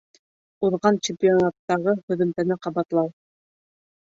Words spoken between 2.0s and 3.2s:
һөҙөмтәне ҡабатлау